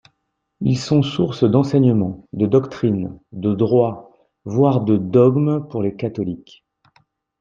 [0.61, 6.65] Ils sont sources d'enseignement, de doctrine, de droit, voire de dogme pour les catholiques.